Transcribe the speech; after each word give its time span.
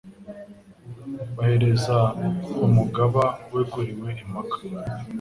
Bahereza 1.35 1.97
Umugaba 2.65 3.23
weguriwe 3.53 4.09
impaka. 4.23 4.59